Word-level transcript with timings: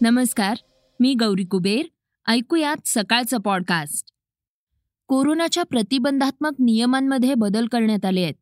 नमस्कार 0.00 0.56
मी 1.00 1.14
गौरी 1.14 1.44
कुबेर. 1.44 1.86
ऐकूयात 2.28 2.76
सकाळचं 2.86 3.38
पॉडकास्ट 3.38 4.12
कोरोनाच्या 5.08 5.62
प्रतिबंधात्मक 5.62 6.50
नियमांमध्ये 6.58 7.34
बदल 7.34 7.66
करण्यात 7.66 8.04
आले 8.04 8.22
आहेत. 8.22 8.34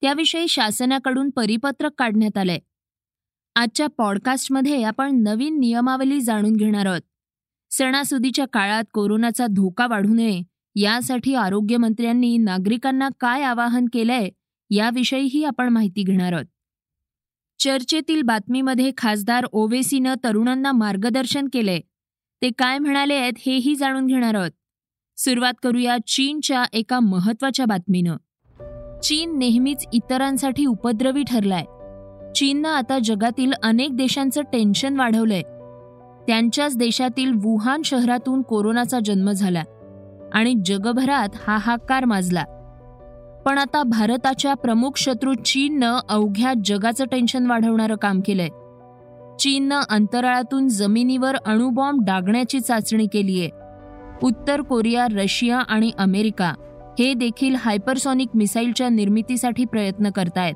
त्याविषयी 0.00 0.48
शासनाकडून 0.48 1.30
परिपत्रक 1.30 1.90
काढण्यात 1.98 2.38
आलंय. 2.38 2.58
आजच्या 3.56 3.86
पॉडकास्टमध्ये 3.86 4.82
आपण 4.82 5.22
नवीन 5.22 5.60
नियमावली 5.60 6.20
जाणून 6.20 6.56
घेणार 6.56 6.86
आहोत. 6.86 7.00
सणासुदीच्या 7.70 8.46
काळात 8.46 8.84
कोरोनाचा 8.92 9.46
धोका 9.46 9.86
वाढू 9.86 10.14
नये 10.14 10.42
यासाठी 10.76 11.34
आरोग्यमंत्र्यांनी 11.34 12.36
नागरिकांना 12.36 13.08
काय 13.20 13.42
आवाहन 13.42 13.84
केलंय 13.92 14.28
याविषयीही 14.70 15.44
आपण 15.44 15.68
माहिती 15.68 16.02
घेणार 16.02 16.32
आहोत. 16.32 16.46
चर्चेतील 17.58 18.22
बातमीमध्ये 18.22 18.92
खासदार 18.96 19.46
ओवेसीनं 19.52 20.14
तरुणांना 20.24 20.72
मार्गदर्शन 20.72 21.48
केलंय. 21.52 21.80
ते 22.42 22.50
काय 22.58 22.78
म्हणाले 22.78 23.14
आहेत 23.14 23.32
हेही 23.46 23.76
जाणून 23.76 24.06
घेणार 24.06 24.34
आहोत. 24.34 24.50
सुरुवात 25.16 25.52
करूया 25.62 25.96
चीनच्या 26.06 26.64
एका 26.72 27.00
महत्त्वाच्या 27.00 27.66
बातमीनं. 27.66 28.16
चीन 29.00 29.38
नेहमीच 29.38 29.84
इतरांसाठी 29.92 30.66
उपद्रवी 30.66 31.22
ठरलाय. 31.22 31.64
चीननं 32.32 32.68
आता 32.68 32.98
जगातील 33.04 33.52
अनेक 33.62 33.96
देशांचं 33.96 34.42
टेन्शन 34.42 34.96
वाढवलंय. 34.96 35.42
त्यांच्याच 36.26 36.76
देशातील 36.76 37.32
वुहान 37.34 37.82
शहरातून 37.82 38.42
कोरोनाचा 38.42 38.98
जन्म 39.04 39.30
झाला 39.30 39.62
आणि 40.32 40.54
जगभरात 40.64 41.28
हाहाकार 41.46 42.04
माजला. 42.04 42.44
पण 43.46 43.58
आता 43.58 43.82
भारताच्या 43.82 44.54
प्रमुख 44.54 44.90
शत्रू 44.96 45.34
चीननं 45.34 45.98
अवघ्या 46.08 46.52
जगाचं 46.64 47.04
टेन्शन 47.04 47.46
वाढवणारं 47.46 47.96
काम 47.96 48.20
केलंय. 48.26 48.48
चीननं 49.38 49.80
अंतराळातून 49.90 50.68
जमिनीवर 50.68 51.36
अणुबॉम्ब 51.36 52.04
डागण्याची 52.04 52.60
चाचणी 52.60 53.06
केलीय. 53.06 53.48
उत्तर 54.22 54.60
कोरिया 54.60 55.06
रशिया 55.06 55.58
आणि 55.58 55.90
अमेरिका 55.98 56.52
हे 56.98 57.14
देखील 57.14 57.54
हायपरसॉनिक 57.58 58.28
मिसाईलच्या 58.34 58.88
निर्मितीसाठी 58.88 59.64
प्रयत्न 59.64 60.10
करतायत. 60.10 60.54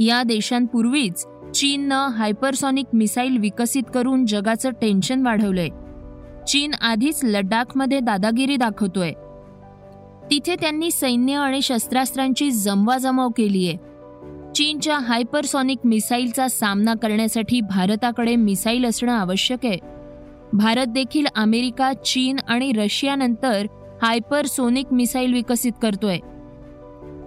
या 0.00 0.22
देशांपूर्वीच 0.22 1.26
चीननं 1.54 2.08
हायपरसॉनिक 2.08 2.86
मिसाईल 2.92 3.38
विकसित 3.38 3.82
करून 3.94 4.26
जगाचं 4.26 4.70
टेन्शन 4.70 5.26
वाढवलंय. 5.26 5.68
चीन 6.44 6.74
आधीच 6.74 7.20
लडाखमध्ये 7.24 8.00
दादागिरी 8.00 8.56
दाखवतोय. 8.56 9.12
तिथे 10.30 10.54
त्यांनी 10.54 10.90
सैन्य 10.90 11.34
आणि 11.34 11.62
शस्त्रास्त्रांची 11.62 12.50
जमवाजमव 12.50 13.28
आहे. 13.38 13.76
चीनच्या 14.54 14.98
हायपरसॉनिक 14.98 15.78
मिसाईलचा 15.84 16.48
सामना 16.48 16.94
करण्यासाठी 16.94 17.60
भारताकडे 17.60 18.36
मिसाईल 18.36 18.84
असणं 18.84 19.12
आवश्यक 19.12 19.58
आहे. 19.64 19.78
भारत 20.52 20.86
देखील 20.86 21.26
अमेरिका 21.36 21.92
चीन 21.92 22.36
आणि 22.48 22.72
रशियानंतर 22.72 23.66
हायपरसोनिक 24.02 24.92
मिसाईल 24.92 25.32
विकसित 25.32 25.72
करतोय. 25.82 26.18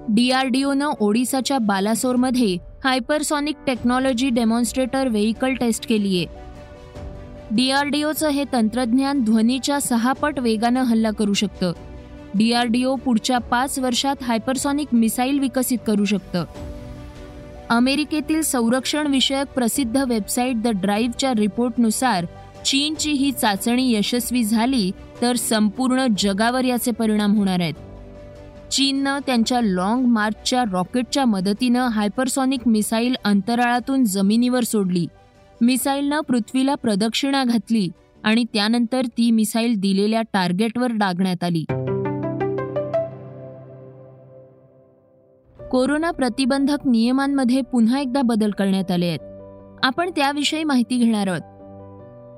डीआरडीओनं 0.09 0.89
ओडिसाच्या 0.99 1.57
बालासोरमध्ये 1.57 2.57
hypersonic 2.83 3.55
technology 3.67 4.29
demonstrator 4.29 5.07
vehicle 5.07 5.53
test 5.53 5.89
केली 5.89 6.17
आहे. 6.17 6.25
डीआरडीओचं 7.51 8.29
हे 8.29 8.43
तंत्रज्ञान 8.53 9.23
ध्वनीच्या 9.23 9.81
सहा 9.81 10.13
पट 10.13 10.39
वेगानं 10.39 10.83
हल्ला 10.83 11.11
करू 11.11 11.33
शकतं. 11.33 11.73
डीआरडीओ 12.35 12.95
पुढच्या 12.95 13.37
पाच 13.37 13.79
वर्षात 13.79 14.23
हायपरसॉनिक 14.23 14.87
मिसाईल 14.93 15.39
विकसित 15.39 15.77
करू 15.87 16.05
शकतं. 16.05 16.45
अमेरिकेतील 17.69 18.41
संरक्षण 18.41 19.07
विषयक 19.07 19.47
प्रसिद्ध 19.47 19.97
वेबसाईट 19.97 20.61
द 20.61 20.67
ड्राईव्हच्या 20.67 21.33
रिपोर्टनुसार 21.37 22.25
चीनची 22.65 23.11
ही 23.11 23.31
चाचणी 23.31 23.91
यशस्वी 23.91 24.43
झाली 24.43 24.91
तर 25.21 25.35
संपूर्ण 25.35 26.07
जगावर 26.17 26.65
याचे 26.65 26.91
परिणाम 26.91 27.35
होणार 27.35 27.59
आहेत. 27.59 27.73
चीननं 28.71 29.19
त्यांच्या 29.25 29.61
लाँग 29.61 30.05
मार्चच्या 30.05 30.63
रॉकेटच्या 30.71 31.25
मदतीनं 31.25 31.87
हायपरसॉनिक 31.87 32.67
मिसाईल 32.67 33.15
अंतराळातून 33.23 34.05
जमिनीवर 34.05 34.63
सोडली. 34.63 35.07
मिसाईलनं 35.61 36.19
पृथ्वीला 36.19 36.75
प्रदक्षिणा 36.75 37.43
घातली 37.43 37.89
आणि 38.23 38.43
त्यानंतर 38.53 39.05
ती 39.05 39.31
मिसाईल 39.31 39.75
दिलेल्या 39.75 40.21
टार्गेटवर 40.21 40.91
डागण्यात 40.91 41.43
आली. 41.43 41.65
कोरोना 45.73 46.11
प्रतिबंधक 46.11 46.77
नियमांमध्ये 46.85 47.61
पुन्हा 47.61 47.99
एकदा 47.99 48.21
बदल 48.21 48.51
करण्यात 48.51 48.91
आले 48.91 49.05
आहेत. 49.05 49.19
आपण 49.83 50.09
त्याविषयी 50.09 50.63
माहिती 50.63 50.97
घेणार 50.97 51.27
आहोत. 51.27 51.41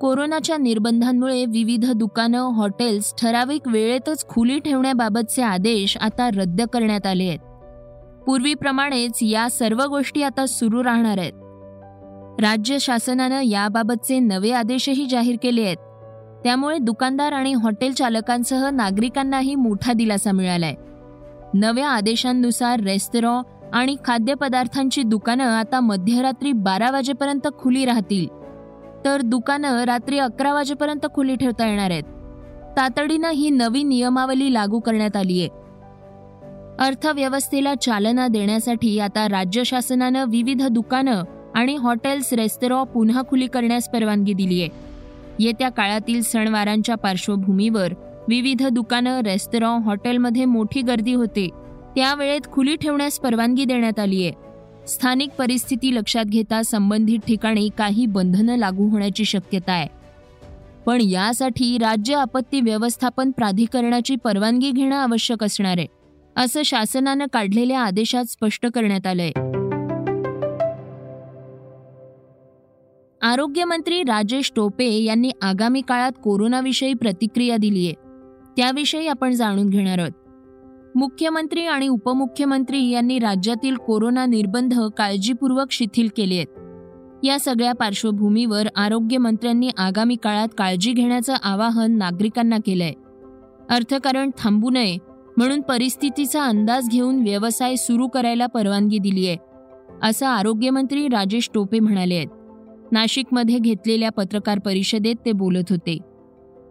कोरोनाच्या 0.01 0.57
निर्बंधांमुळे 0.57 1.45
विविध 1.45 1.91
दुकानं 1.91 2.41
हॉटेल्स 2.41 3.13
ठराविक 3.21 3.67
वेळेतच 3.67 4.27
खुली 4.27 4.59
ठेवण्याबाबतचे 4.59 5.41
आदेश 5.41 5.97
आता 5.97 6.29
रद्द 6.29 6.61
करण्यात 6.61 7.07
आले 7.07 7.23
आहेत. 7.23 7.39
पूर्वीप्रमाणेच 8.25 9.19
या 9.21 9.49
सर्व 9.49 9.83
गोष्टी 9.83 10.23
आता 10.23 10.45
सुरू 10.45 10.83
राहणार 10.83 11.17
आहेत. 11.17 11.33
राज्य 12.41 12.77
शासनानं 12.79 13.41
याबाबतचे 13.41 14.19
नवे 14.19 14.51
आदेशही 14.51 15.05
जाहीर 15.05 15.35
केले 15.43 15.61
आहेत. 15.61 15.77
त्यामुळे 16.43 16.77
दुकानदार 16.77 17.31
आणि 17.31 17.53
हॉटेल 17.53 17.93
चालकांसह 17.93 18.69
नागरिकांनाही 18.69 19.55
मोठा 19.55 19.93
दिलासा 19.93 20.31
मिळालाय. 20.31 20.73
नव्या 21.57 21.89
आदेशांनुसार 21.89 22.79
रेस्तरॉ 22.79 23.41
आणि 23.73 23.95
खाद्यपदार्थांची 24.05 25.03
दुकानं 25.03 25.43
आता 25.43 25.79
मध्यरात्री 25.79 26.51
बारा 26.51 26.91
वाजेपर्यंत 26.91 27.47
खुली 27.59 27.85
राहतील. 27.85 28.27
तर 29.05 29.21
दुकानं 29.21 29.83
रात्री 29.83 30.19
अकरा 30.19 30.53
वाजेपर्यंत 30.53 31.05
खुली 31.13 31.35
ठेवता 31.35 31.67
येणार 31.67 31.91
आहेत. 31.91 32.03
तातडीनं 32.77 33.29
ही 33.29 33.49
नवी 33.49 33.83
नियमावली 33.83 34.53
लागू 34.53 34.79
करण्यात 34.79 35.15
आली 35.15 35.39
आहे. 35.39 35.49
अर्थव्यवस्थेला 36.79 37.75
चालना 37.75 38.27
देण्यासाठी 38.27 38.99
आता 38.99 39.27
राज्य 39.27 39.63
शासनानं 39.63 40.25
विविध 40.29 40.63
दुकानं 40.67 41.23
आणि 41.55 41.75
हॉटेल्स 41.75 42.33
रेस्तरॉ 42.33 42.83
पुन्हा 42.83 43.21
खुली 43.29 43.47
करण्यास 43.47 43.89
परवानगी 43.89 44.33
दिली 44.33 44.61
आहे. 44.61 44.69
येत्या 45.39 45.69
काळातील 45.69 46.21
सणवारांच्या 46.21 46.95
पार्श्वभूमीवर 46.95 47.93
विविध 48.27 48.67
दुकानं 48.67 49.21
रेस्तरॉ 49.21 49.77
हॉटेलमध्ये 49.77 50.45
मोठी 50.45 50.81
गर्दी 50.81 51.13
होते. 51.13 51.49
त्यावेळेत 51.95 52.41
खुली 52.51 52.75
ठेवण्यास 52.75 53.19
परवानगी 53.19 53.65
देण्यात 53.65 53.99
आली 53.99 54.25
आहे 54.25 54.33
स्थानिक 54.87 55.29
परिस्थिती 55.29 55.95
लक्षात 55.95 56.25
घेता 56.25 56.61
संबंधित 56.61 57.19
ठिकाणी 57.27 57.69
काही 57.77 58.05
बंधनं 58.05 58.57
लागू 58.57 58.89
होण्याची 58.89 59.25
शक्यता 59.25 59.71
आहे. 59.71 59.87
पण 60.85 61.01
यासाठी 61.01 61.77
राज्य 61.77 62.15
आपत्ती 62.15 62.61
व्यवस्थापन 62.61 63.31
प्राधिकरणाची 63.31 64.15
परवानगी 64.15 64.71
घेणं 64.71 64.95
आवश्यक 64.95 65.43
असणार 65.43 65.75
आहे 65.77 65.87
असं 66.35 66.61
शासनानं 66.63 67.25
काढलेल्या 67.33 67.81
आदेशात 67.81 68.25
स्पष्ट 68.25 68.65
करण्यात 68.65 69.07
आलंय. 69.07 69.31
आरोग्यमंत्री 73.21 74.01
राजेश 74.01 74.51
टोपे 74.55 74.89
यांनी 75.03 75.31
आगामी 75.41 75.81
काळात 75.81 76.11
कोरोनाविषयी 76.23 76.93
प्रतिक्रिया 76.93 77.57
दिलीय. 77.57 78.04
त्याविषयी 78.57 79.07
आपण 79.07 79.31
जाणून 79.31 79.69
घेणार 79.69 79.99
आहोत. 79.99 80.11
मुख्यमंत्री 80.97 81.65
आणि 81.65 81.87
उपमुख्यमंत्री 81.87 82.89
यांनी 82.89 83.19
राज्यातील 83.19 83.75
कोरोना 83.75 84.25
निर्बंध 84.25 84.79
काळजीपूर्वक 84.97 85.71
शिथिल 85.71 86.09
केले 86.17 86.35
आहेत. 86.35 86.47
या 87.23 87.39
सगळ्या 87.39 87.73
पार्श्वभूमीवर 87.73 88.67
आरोग्यमंत्र्यांनी 88.75 89.69
आगामी 89.77 90.15
काळात 90.15 90.47
काळजी 90.57 90.91
घेण्याचं 90.91 91.33
आवाहन 91.43 91.97
नागरिकांना 91.97 92.57
केलंय. 92.65 92.93
अर्थकारण 93.69 94.29
थांबू 94.37 94.69
नये 94.69 94.97
म्हणून 95.37 95.61
परिस्थितीचा 95.61 96.43
अंदाज 96.43 96.89
घेऊन 96.89 97.23
व्यवसाय 97.23 97.75
सुरू 97.75 98.07
करायला 98.07 98.45
परवानगी 98.45 98.97
दिली 98.97 99.27
आहे 99.27 99.37
असं 100.03 100.25
आरोग्यमंत्री 100.25 101.07
राजेश 101.07 101.49
टोपे 101.53 101.79
म्हणाले 101.79 102.15
आहेत. 102.15 102.27
नाशिकमध्ये 102.91 103.59
घेतलेल्या 103.59 104.09
पत्रकार 104.09 104.59
परिषदेत 104.59 105.15
ते 105.25 105.31
बोलत 105.31 105.63
होते. 105.69 105.97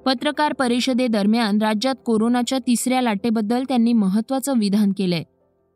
पत्रकार 0.06 0.52
परिषदेदरम्यान 0.52 1.60
राज्यात 1.62 1.94
कोरोनाच्या 2.06 2.58
तिसऱ्या 2.58 3.00
लाटेबद्दल 3.02 3.62
त्यांनी 3.68 3.92
महत्वाचं 3.92 4.58
विधान 4.58 4.90
केलंय. 4.98 5.22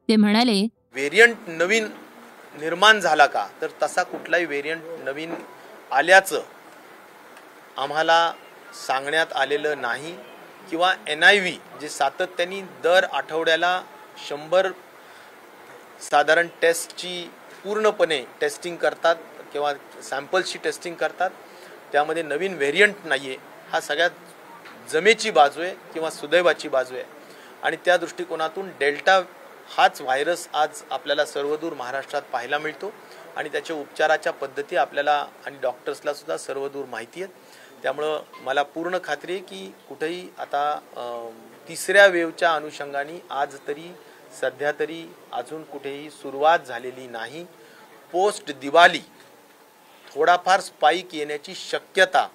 ते 0.08 0.16
म्हणाले 0.16 0.60
व्हेरियंट 0.94 1.48
नवीन 1.48 1.84
निर्माण 2.60 3.00
झाला 3.00 3.26
का? 3.26 3.46
तर 3.62 3.66
तसा 3.82 4.02
कुठलाही 4.02 4.44
व्हेरियंट 4.44 4.82
नवीन 5.04 5.34
आल्याचं 5.92 6.42
आम्हाला 7.76 8.20
सांगण्यात 8.86 9.32
आलेलं 9.32 9.80
नाही. 9.80 10.14
किंवा 10.70 10.92
एन 11.08 11.22
आय 11.22 11.38
व्ही 11.40 11.56
जे 11.80 11.88
सातत्याने 11.88 12.60
दर 12.84 13.04
आठवड्याला 13.12 13.80
शंभर 14.28 14.70
साधारण 16.10 16.46
टेस्टची 16.62 17.30
पूर्णपणे 17.64 18.24
टेस्टिंग 18.40 18.76
करतात 18.76 19.16
किंवा 19.52 19.72
सॅम्पल्सची 20.02 20.58
टेस्टिंग 20.64 20.94
करतात. 20.94 21.30
त्यामध्ये 21.92 22.22
नवीन 22.22 22.54
व्हेरियंट 22.54 22.94
नाही 23.04 23.28
आहे 23.28 23.36
हा 23.70 23.80
सगळ्यात 23.80 24.10
जमेची 24.90 25.30
बाजू 25.30 25.60
आहे 25.60 25.74
किंवा 25.92 26.10
सुदैवाची 26.10 26.68
बाजू 26.68 26.94
आहे. 26.94 27.04
आणि 27.62 27.76
त्या 27.84 27.96
दृष्टिकोनातून 27.96 28.68
डेल्टा 28.80 29.20
हाच 29.76 30.00
व्हायरस 30.00 30.46
आज 30.54 30.82
आपल्याला 30.90 31.24
सर्वदूर 31.26 31.72
महाराष्ट्रात 31.74 32.22
पाहायला 32.32 32.58
मिळतो. 32.58 32.92
आणि 33.36 33.48
त्याच्या 33.48 33.76
उपचाराच्या 33.76 34.32
पद्धती 34.32 34.76
आपल्याला 34.76 35.24
आणि 35.46 35.56
डॉक्टर्सला 35.62 36.14
सुद्धा 36.14 36.36
सर्वदूर 36.36 36.84
माहिती 36.84 37.22
आहेत. 37.22 37.34
त्यामुळं 37.82 38.22
मला 38.44 38.62
पूर्ण 38.62 38.98
खात्री 39.04 39.32
आहे 39.32 39.42
की 39.42 39.72
कुठेही 39.88 40.28
आता 40.38 40.78
तिसऱ्या 41.68 42.06
वेवच्या 42.06 42.54
अनुषंगाने 42.54 43.18
आज 43.30 43.56
तरी 43.66 43.90
सध्या 44.40 44.72
तरी 44.78 45.04
अजून 45.32 45.62
कुठेही 45.64 46.10
सुरुवात 46.10 46.66
झालेली 46.66 47.06
नाही. 47.08 47.44
पोस्ट 48.14 48.52
दिवाळी 48.60 49.00
थोडाफार 50.04 50.60
स्पाईक 50.60 51.14
येण्याची 51.14 51.54
शक्यता 51.54 52.26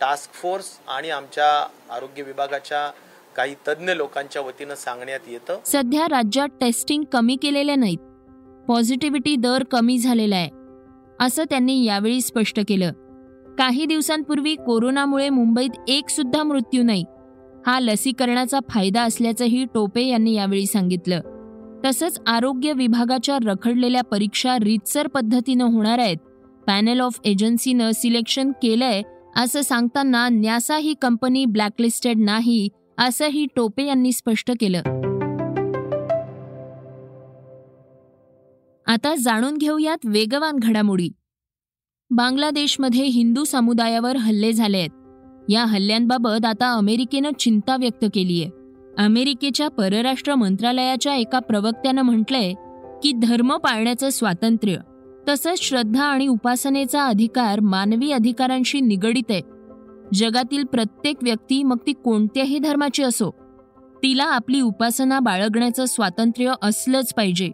टास्क 0.00 0.32
फोर्स 0.32 0.64
आणि 0.88 1.10
आमच्या 1.10 1.66
आरोग्य 1.94 2.22
विभागाच्या 2.22 2.90
काही 3.36 3.54
तज्ज्ञ 3.68 3.92
लोकांच्या 3.92 4.42
वतीनं 4.42 4.74
सांगण्यात 4.74 5.20
येतं. 5.28 5.58
सध्या 5.64 6.04
राज्यात 6.04 6.48
टेस्टिंग 6.60 7.04
कमी 7.12 7.36
केलेल्या 7.42 7.76
नाहीत. 7.76 7.98
पॉझिटिव्हिटी 8.68 9.36
दर 9.36 9.64
कमी 9.64 9.98
झालेला 9.98 10.36
आहे. 10.36 10.50
असं 11.20 11.44
त्यांनी 11.50 11.84
यावेळी 11.84 12.20
स्पष्ट 12.20 12.60
केलं. 12.68 12.92
काही 13.58 13.86
दिवसांपूर्वी 13.86 14.54
कोरोनामुळे 14.54 15.28
मुंबईत 15.28 15.70
एक 15.88 16.08
सुद्धा 16.08 16.42
मृत्यू 16.42 16.82
नाही. 16.82 17.04
हा 17.66 17.80
लसीकरणाचा 17.80 18.58
फायदा 18.68 19.02
असल्याचंही 19.02 19.64
टोपे 19.74 20.02
यांनी 20.02 20.34
यावेळी 20.34 20.66
सांगितलं. 20.66 21.20
तसंच 21.84 22.20
आरोग्य 22.26 22.72
विभागाच्या 22.72 23.38
रखडलेल्या 23.46 24.02
परीक्षा 24.02 24.56
रीतसर 24.56 25.08
पद्धतीनं 25.08 25.64
होणार 25.64 25.98
आहेत. 25.98 26.16
पॅनल 26.66 27.00
ऑफ 27.00 27.20
एजन्सीनं 27.24 27.90
सिलेक्शन 27.90 28.52
केलंय 28.62 29.02
असं 29.36 29.60
सांगताना 29.60 30.28
न्यासा 30.28 30.76
ही 30.76 30.94
कंपनी 31.02 31.44
ब्लॅकलिस्टेड 31.44 32.18
नाही 32.18 32.68
असंही 32.98 33.46
टोपे 33.56 33.86
यांनी 33.86 34.12
स्पष्ट 34.12 34.50
केलं. 34.60 34.82
आता 38.86 39.14
जाणून 39.18 39.56
घेऊयात 39.56 39.98
वेगवान 40.04 40.56
घडामोडी. 40.62 41.08
बांगलादेशमध्ये 42.10 43.04
हिंदू 43.04 43.44
समुदायावर 43.44 44.16
हल्ले 44.16 44.52
झाले 44.52 44.78
आहेत 44.78 44.90
या 45.48 45.64
हल्ल्यांबाबत 45.64 46.46
आता 46.46 46.72
अमेरिकेनं 46.72 47.30
चिंता 47.38 47.76
व्यक्त 47.76 48.04
केली 48.14 48.42
आहे 48.42 48.50
अमेरिकेच्या 48.98 49.68
परराष्ट्र 49.68 50.34
मंत्रालयाच्या 50.34 51.14
एका 51.14 51.38
प्रवक्त्यानं 51.38 52.02
म्हटलंय 52.02 52.52
की 53.02 53.12
धर्म 53.12 53.56
पाळण्याचं 53.56 54.10
स्वातंत्र्य. 54.10 54.76
तसंच 55.28 55.60
श्रद्धा 55.60 56.04
आणि 56.04 56.26
उपासनेचा 56.26 57.04
अधिकार 57.04 57.60
मानवी 57.60 58.12
अधिकारांशी 58.12 58.80
निगडित 58.80 59.30
आहे. 59.30 59.40
जगातील 60.14 60.64
प्रत्येक 60.64 61.16
व्यक्ती 61.22 61.62
मग 61.62 61.76
ती 61.86 61.92
कोणत्याही 61.92 62.58
धर्माची 62.58 63.02
असो 63.02 63.30
तिला 64.02 64.24
आपली 64.24 64.60
उपासना 64.60 65.18
बाळगण्याचं 65.20 65.84
स्वातंत्र्य 65.84 66.52
असलंच 66.62 67.14
पाहिजे. 67.14 67.50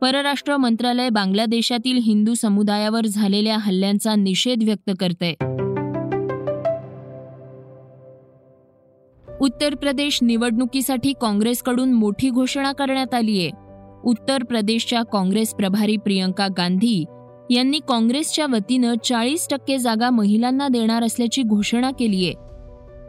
परराष्ट्र 0.00 0.56
मंत्रालय 0.56 1.08
बांगलादेशातील 1.08 1.98
हिंदू 2.02 2.34
समुदायावर 2.34 3.06
झालेल्या 3.06 3.56
हल्ल्यांचा 3.56 4.14
निषेध 4.14 4.62
व्यक्त 4.62 4.90
करते 5.00 5.34
उत्तर 9.40 9.74
प्रदेश 9.74 10.18
निवडणुकीसाठी 10.22 11.12
काँग्रेसकडून 11.20 11.92
मोठी 11.92 12.30
घोषणा 12.30 12.72
करण्यात 12.72 13.14
आली 13.14 13.38
आहे 13.40 13.63
उत्तर 14.04 14.42
प्रदेशच्या 14.42 15.02
काँग्रेस 15.02 15.54
प्रभारी 15.54 15.96
प्रियंका 15.96 16.48
गांधी 16.56 17.04
यांनी 17.50 17.80
काँग्रेसच्या 17.88 18.46
वतीनं 18.46 18.94
चाळीस 19.04 19.48
टक्के 19.50 19.78
जागा 19.78 20.10
महिलांना 20.10 20.68
देणार 20.68 21.02
असल्याची 21.02 21.42
घोषणा 21.42 21.90
केली 21.90 22.26
आहे. 22.26 22.34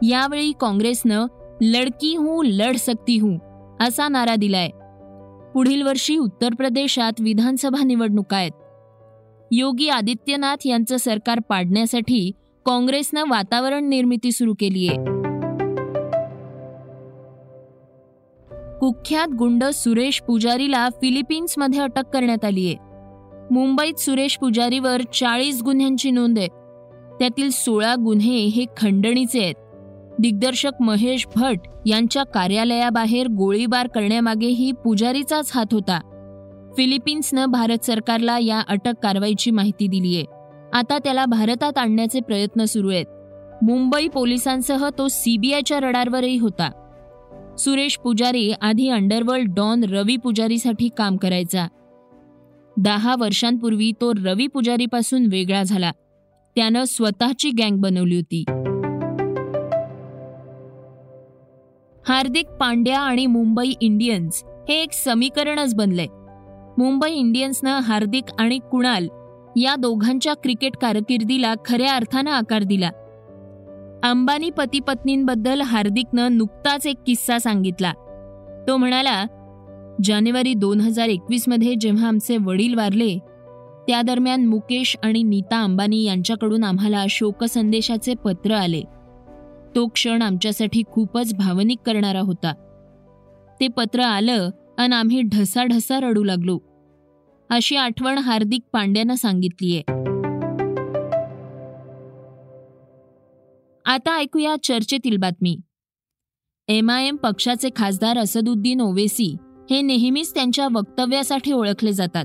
यावेळी 0.08 0.52
काँग्रेसनं 0.60 1.26
लडकी 1.60 2.16
हूं 2.16 2.44
लढ 2.44 2.76
सकती 2.76 3.18
हूं 3.18 3.38
असा 3.80 4.08
नारा 4.08 4.34
दिलाय. 4.36 4.68
पुढील 5.54 5.82
वर्षी 5.82 6.16
उत्तर 6.16 6.54
प्रदेशात 6.54 7.12
विधानसभा 7.20 7.84
निवडणुका 7.84 8.36
आहेत. 8.36 8.52
योगी 9.52 9.88
आदित्यनाथ 9.88 10.56
यांचं 10.64 10.96
सरकार 10.96 11.40
पाडण्यासाठी 11.40 12.30
काँग्रेसनं 12.66 13.24
वातावरण 13.30 13.88
निर्मिती 13.88 14.32
सुरू 14.32 14.54
केली 14.60 14.88
आहे. 14.88 15.25
कुख्यात 18.80 19.28
गुंड 19.28 19.64
सुरेश 19.64 20.22
पुजारीला 20.22 20.88
फिलिपिन्समध्ये 20.88 21.80
अटक 21.80 22.04
करण्यात 22.12 22.44
आली 22.44 22.66
आहे. 22.66 22.76
मुंबईत 23.50 23.94
सुरेश 23.94 24.38
पुजारीवर 24.38 25.02
चाळीस 25.14 25.62
गुन्ह्यांची 25.62 26.10
नोंद 26.10 26.38
आहे. 26.38 26.48
त्यातील 27.18 27.50
सोळा 27.50 27.94
गुन्हे 27.94 28.36
हे 28.36 28.64
खंडणीचे 28.76 29.42
आहेत. 29.42 29.54
दिग्दर्शक 30.18 30.70
महेश 30.80 31.26
भट 31.36 31.58
यांच्या 31.86 32.22
कार्यालयाबाहेर 32.22 33.26
गोळीबार 33.28 33.86
करण्यामागेही 33.86 34.72
पुजारीचाच 34.72 35.52
हात 35.54 35.66
होता. 35.72 36.00
फिलिपिन्सनं 36.76 37.46
भारत 37.46 37.84
सरकारला 37.84 38.38
या 38.38 38.62
अटक 38.68 38.92
कारवाईची 39.02 39.50
माहिती 39.50 39.86
दिली 39.86 40.16
आहे. 40.16 40.24
आता 40.72 40.98
त्याला 40.98 41.24
भारतात 41.26 41.78
आणण्याचे 41.78 42.20
प्रयत्न 42.20 42.64
सुरू 42.64 42.90
आहेत. 42.90 43.06
मुंबई 43.62 44.08
पोलिसांसह 44.08 44.88
तो 44.98 45.08
सीबीआयच्या 45.08 45.80
रडारवरही 45.80 46.38
होता. 46.38 46.85
सुरेश 47.58 47.98
पुजारी 47.98 48.52
आधी 48.60 48.88
अंडरवर्ल्ड 48.88 49.54
डॉन 49.54 49.84
रवी 49.84 50.16
पुजारीसाठी 50.16 50.88
काम 50.98 51.16
करायचा. 51.16 51.66
दहा 52.76 53.14
वर्षांपूर्वी 53.18 53.92
तो 54.00 54.12
रवी 54.14 54.46
पुजारीपासून 54.46 55.26
वेगळा 55.26 55.62
झाला. 55.62 55.90
त्यानं 56.56 56.84
स्वतःची 56.84 57.50
गँग 57.50 57.76
बनवली 57.76 58.16
होती. 58.16 58.44
हार्दिक 62.08 62.48
पांड्या 62.48 63.00
आणि 63.00 63.26
मुंबई 63.26 63.72
इंडियन्स 63.80 64.44
हे 64.68 64.74
एक 64.82 64.92
समीकरणच 64.92 65.74
बनलंय 65.74 66.06
मुंबई 66.78 67.12
इंडियन्सनं 67.12 67.78
हार्दिक 67.78 68.24
आणि 68.38 68.58
कुणाल 68.58 69.08
या 69.56 69.76
दोघांच्या 69.76 70.34
क्रिकेट 70.34 70.76
कारकिर्दीला 70.76 71.54
खऱ्या 71.64 71.94
अर्थानं 71.94 72.30
आकार 72.30 72.62
दिला. 72.62 72.90
अंबानी 74.04 74.50
पती 74.50 74.80
पत्नींबद्दल 74.80 75.60
हार्दिकनं 75.60 76.36
नुकताच 76.36 76.86
एक 76.86 76.96
किस्सा 77.06 77.38
सांगितला. 77.38 77.92
तो 78.68 78.76
म्हणाला 78.76 79.24
जानेवारी 80.04 80.54
दोन 80.54 80.80
हजार 80.80 81.08
एकवीसमध्ये 81.08 81.74
जेव्हा 81.74 82.08
आमचे 82.08 82.36
वडील 82.36 82.74
वारले 82.74 83.18
त्या 83.88 84.02
दरम्यान 84.02 84.46
मुकेश 84.46 84.96
आणि 85.02 85.22
नीता 85.22 85.62
अंबानी 85.62 86.04
यांच्याकडून 86.04 86.64
आम्हाला 86.64 87.04
शोकसंदेशाचे 87.10 88.14
पत्र 88.14 88.54
आले. 88.54 88.82
तो 89.76 89.86
क्षण 89.86 90.22
आमच्यासाठी 90.22 90.82
खूपच 90.90 91.34
भावनिक 91.34 91.78
करणारा 91.86 92.20
होता. 92.20 92.52
ते 93.60 93.68
पत्र 93.68 94.00
आलं 94.00 94.50
आणि 94.78 94.94
आम्ही 94.94 95.22
ढसाढसा 95.22 96.00
रडू 96.00 96.24
लागलो. 96.24 96.58
अशी 97.50 97.76
आठवण 97.76 98.18
हार्दिक 98.18 98.62
पांड्यानं 98.72 99.14
सांगितलीये. 99.14 99.82
आता 103.86 104.16
ऐकूया 104.16 104.54
चर्चेतील 104.62 105.16
बातमी. 105.16 105.58
एम 106.68 106.90
आय 106.90 107.06
एम 107.06 107.16
पक्षाचे 107.16 107.68
खासदार 107.76 108.18
असदुद्दीन 108.18 108.80
ओवेसी 108.80 109.36
हे 109.70 109.80
नेहमीच 109.82 110.34
त्यांच्या 110.34 110.68
वक्तव्यासाठी 110.74 111.52
ओळखले 111.52 111.92
जातात. 111.92 112.24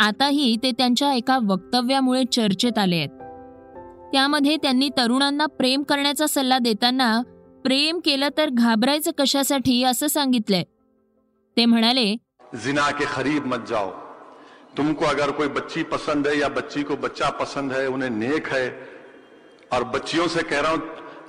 आताही 0.00 0.56
ते 0.62 0.70
त्यांच्या 0.70 1.14
एका 1.14 1.38
वक्तव्यामुळे 1.42 2.24
चर्चेत 2.24 2.78
आले 2.78 2.96
आहेत. 2.96 3.08
त्यामध्ये 4.12 4.56
त्यांनी 4.56 4.88
तरुणांना 4.88 5.46
प्रेम 5.46 5.82
करण्याचा 5.82 6.26
सल्ला 6.26 6.58
देताना 6.58 7.22
प्रेम 7.64 8.00
केलं 8.04 8.28
तर 8.38 8.48
घाबरायचं 8.52 9.10
कशासाठी? 9.18 9.82
असं 9.82 10.06
सांगितलंय. 10.06 10.62
ते 11.56 11.64
म्हणाले 11.64 12.14
जिना 12.54 12.90
के 12.90 13.04
खरीब 13.08 13.46
मत 13.46 13.68
जाओ. 13.68 13.90
तुमको 14.78 15.04
अगर 15.04 15.30
कोई 15.30 15.48
बच्ची 15.48 15.82
पसंद 15.82 16.28
है 16.28 16.40
या 16.40 16.48
बच्ची 16.48 16.82
को 16.82 16.96
बच्चा 16.96 17.30
पसंद 17.30 17.72
है 17.72 17.86
उन्हें 17.86 18.18
नेक 18.18 18.48
है 18.48 18.68
और 19.72 19.84
बच्चियों 19.84 20.26
से 20.28 20.42
कह 20.42 20.60
रहा 20.60 20.72
हूं 20.72 20.78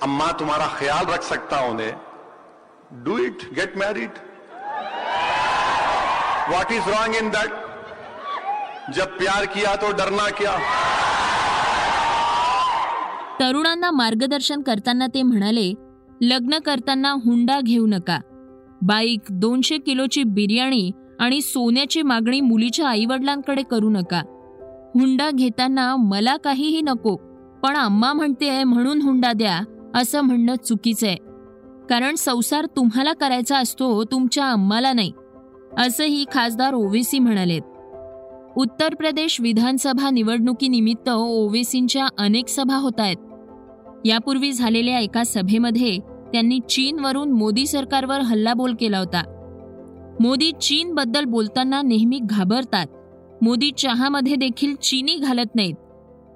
अम्मा 0.02 0.32
तुम्हारा 0.32 0.66
ख्याल 0.66 1.06
रख 1.06 1.22
सकता 1.22 1.56
हूं 1.56 1.70
उन्हें। 1.70 1.92
Do 3.04 3.18
it 3.18 3.38
get 3.54 3.76
married 3.76 4.10
what 6.52 6.72
is 6.72 6.88
wrong 6.88 7.16
in 7.16 7.28
that 7.28 7.52
जब 8.94 9.16
प्यार 9.18 9.46
किया 9.46 9.76
तो 9.76 9.92
डरना 9.92 10.28
क्या? 10.30 10.58
तरुणांना 13.40 13.90
मार्गदर्शन 13.90 14.62
करताना 14.62 15.06
ते 15.06 15.22
म्हणाले 15.22 15.74
लग्न 16.22 16.58
करताना 16.58 17.10
हुंडा 17.10 17.60
घेऊ 17.60 17.86
नका. 17.86 18.18
बाईक 18.82 19.20
दोनशे 19.30 19.78
किलोची 19.78 20.24
बिर्याणी 20.24 20.90
आणि 21.20 21.42
सोन्याची 21.42 22.02
मागणी 22.02 22.40
मुलीच्या 22.40 22.88
आईवडिलांकडे 22.88 23.62
करू 23.62 23.90
नका. 23.90 24.18
हुंडा 24.94 25.30
घेताना 25.30 25.96
मला 25.96 26.36
काहीही 26.36 26.82
नको. 26.82 27.33
पण 27.64 27.76
अम्मा 27.76 28.12
म्हणते 28.12 28.64
म्हणून 28.64 29.02
हुंडा 29.02 29.32
द्या 29.32 29.60
असं 29.94 30.20
म्हणणं 30.20 30.54
चुकीचं 30.54 31.06
आहे. 31.06 31.16
कारण 31.90 32.14
संसार 32.14 32.66
तुम्हाला 32.66 33.12
करायचा 33.12 33.58
असतो 33.58 34.04
तुमच्या 34.04 34.50
अम्माला 34.50 34.92
नाही. 34.92 35.12
असंही 35.78 36.24
खासदार 36.32 36.74
ओवेसी 36.74 37.18
म्हणालेत. 37.18 37.62
उत्तर 38.56 38.94
प्रदेश 38.94 39.40
विधानसभा 39.40 40.10
निवडणुकीनिमित्त 40.10 41.08
ओवेसींच्या 41.08 42.06
अनेक 42.18 42.48
सभा 42.48 42.76
होत 42.76 43.00
आहेत 43.00 43.16
यापूर्वी 44.04 44.52
झालेल्या 44.52 44.98
एका 44.98 45.24
सभेमध्ये 45.24 45.98
त्यांनी 46.32 46.60
चीनवरून 46.68 47.30
मोदी 47.30 47.66
सरकारवर 47.66 48.20
हल्लाबोल 48.20 48.74
केला 48.80 48.98
होता. 48.98 49.22
मोदी 50.20 50.52
चीनबद्दल 50.52 51.24
बोलताना 51.24 51.82
नेहमी 51.82 52.20
घाबरतात. 52.22 52.86
मोदी 53.42 53.70
चहामध्ये 53.78 54.36
देखील 54.36 54.74
चिनी 54.74 55.14
घालत 55.14 55.54
नाहीत. 55.54 55.74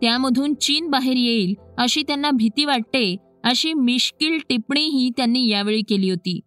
त्यामधून 0.00 0.54
चीन 0.54 0.90
बाहेर 0.90 1.16
येईल 1.16 1.54
अशी 1.78 2.02
त्यांना 2.02 2.30
भीती 2.30 2.64
वाटते 2.64 3.16
अशी 3.44 3.72
मिश्किल 3.72 4.38
टिप्पणीही 4.48 5.10
त्यांनी 5.10 5.48
यावेळी 5.48 5.82
केली 5.88 6.10
होती. 6.10 6.40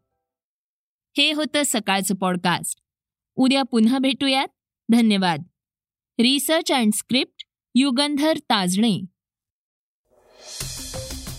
हे 1.17 1.31
होतं 1.31 1.61
सकाळचं 1.65 2.15
पॉडकास्ट 2.15 2.79
उद्या 3.35 3.63
पुन्हा 3.63 3.97
भेटूयात. 3.97 4.47
धन्यवाद. 4.91 5.43
Research 6.19 6.71
and 6.71 6.93
script 6.93 7.43
Yugandhar 7.75 8.37
Tajane. 8.37 9.01